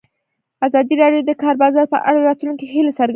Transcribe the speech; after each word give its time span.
ازادي 0.67 0.95
راډیو 1.01 1.23
د 1.25 1.27
د 1.29 1.31
کار 1.41 1.55
بازار 1.63 1.85
په 1.93 1.99
اړه 2.07 2.17
د 2.21 2.25
راتلونکي 2.29 2.65
هیلې 2.73 2.91
څرګندې 2.97 2.99
کړې. 2.99 3.09